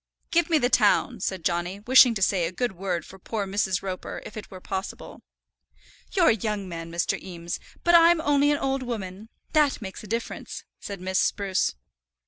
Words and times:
"Give 0.31 0.49
me 0.49 0.57
the 0.57 0.67
town," 0.67 1.19
said 1.19 1.45
Johnny, 1.45 1.79
wishing 1.81 2.15
to 2.15 2.23
say 2.23 2.47
a 2.47 2.51
good 2.51 2.71
word 2.71 3.05
for 3.05 3.19
poor 3.19 3.45
Mrs. 3.45 3.83
Roper, 3.83 4.19
if 4.25 4.35
it 4.35 4.49
were 4.49 4.59
possible. 4.59 5.21
"You're 6.13 6.29
a 6.29 6.35
young 6.35 6.67
man, 6.67 6.91
Mr. 6.91 7.21
Eames; 7.21 7.59
but 7.83 7.93
I'm 7.93 8.19
only 8.19 8.49
an 8.51 8.57
old 8.57 8.81
woman. 8.81 9.29
That 9.53 9.79
makes 9.79 10.03
a 10.03 10.07
difference," 10.07 10.63
said 10.79 11.01
Miss 11.01 11.19
Spruce. 11.19 11.75